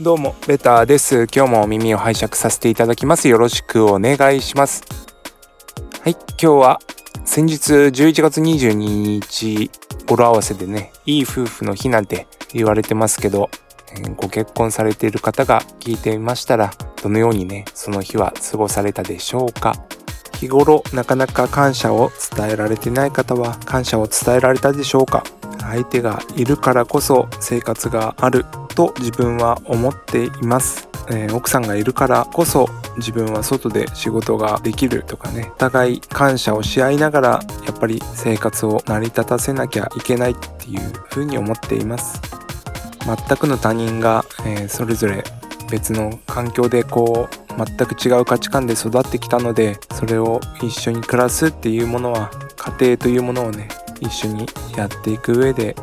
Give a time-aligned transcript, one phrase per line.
[0.00, 1.26] どうもベターです。
[1.34, 3.26] 今日も耳を拝借させていただきます。
[3.26, 4.84] よろしくお願いします。
[6.04, 6.78] はい今日は
[7.24, 9.68] 先日11月22日
[10.06, 13.50] 語呂合わせでねいい夫婦の日なんて言われてますけど
[14.16, 16.70] ご結婚されている方が聞いていましたら
[17.02, 19.74] どのようにねその日は過ごされたでしょうか。
[20.38, 25.24] 日頃なかなか感謝を伝えられてない方は感謝を伝えられたでしょうか。
[25.60, 28.46] 相手がいるからこそ生活がある。
[28.78, 35.50] と自分は思っています、えー、奥さんがいるからこそ自分は外で仕事ができるとかね。
[35.52, 37.28] お互い感謝をし合いながら
[37.66, 42.20] やっぱり生活を成り立たせなきゃいけないっていうふうに思っています。
[43.04, 45.24] 全くの他人が、えー、それぞれ
[45.72, 53.68] 別の環境でこう全く違う価値観で育ってきたのでそれを一緒に暮らすっていうものは家庭というものをね
[54.00, 55.74] 一緒にやっていく上で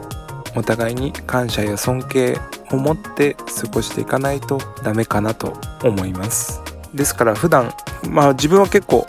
[0.55, 2.37] お互いに感謝や尊敬
[2.71, 6.61] を持って過ごしていかないとダメかなと思います。
[6.94, 7.73] ですから普段
[8.09, 9.05] まあ自分は結構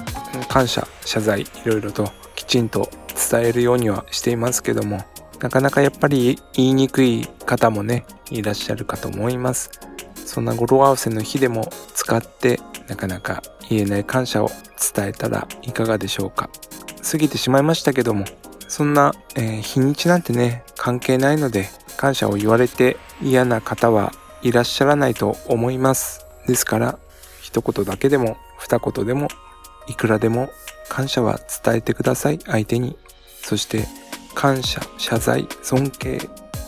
[0.49, 2.91] 感謝謝罪いろいろときちんと
[3.31, 5.01] 伝えるようにはしていますけども
[5.41, 9.71] なかなかやっぱり言いにくい方もねいらっしゃるかと思います。
[10.15, 14.51] そんな語呂合わせの日でも使ってなかなか言えない感謝を
[14.95, 16.51] 伝えたらいかがでしょうか。
[17.09, 18.25] 過ぎてしまいましたけども
[18.67, 26.27] そんな、えー、日にちなんてね関係ないので感謝を言われて嫌な方はいらっしゃらないと思います。
[26.47, 26.99] ですから
[27.43, 29.29] 一言だけでも二言でも
[29.89, 30.51] いくらでも
[30.89, 32.97] 感謝は伝えてください相手に。
[33.43, 33.87] そして
[34.35, 36.19] 感謝謝罪尊敬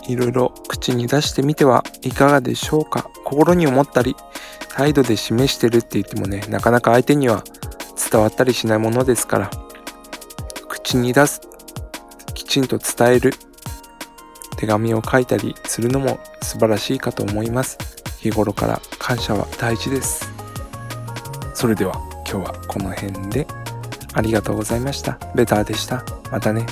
[0.07, 3.09] いろいろ口に出してみてはいかがでしょうか。
[3.25, 4.15] 心に思ったり
[4.69, 7.43] 態度で示してるって言ってもねなかなか相手には
[8.11, 9.51] 伝わったりしないものですから
[10.67, 11.41] 口に出す
[12.33, 13.33] きちんと伝える
[14.59, 17.77] 手紙を書いたりするのも素晴らしいかと思います。
[18.19, 20.29] 日頃から感謝は大事です。
[21.53, 21.93] それでは
[22.29, 23.47] 今日はこの辺で。
[24.13, 25.17] ありがとうございました。
[25.33, 26.03] ベターでした。
[26.29, 26.65] またね。